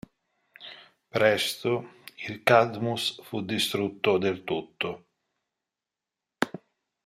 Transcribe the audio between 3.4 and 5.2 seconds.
distrutto del tutto.